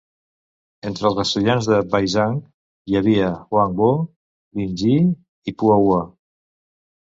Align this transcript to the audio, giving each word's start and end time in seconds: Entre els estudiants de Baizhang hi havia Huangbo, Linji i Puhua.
Entre 0.91 1.05
els 1.09 1.19
estudiants 1.23 1.67
de 1.71 1.81
Baizhang 1.91 2.39
hi 2.93 2.99
havia 3.01 3.29
Huangbo, 3.53 3.93
Linji 4.63 4.99
i 5.53 5.59
Puhua. 5.63 6.05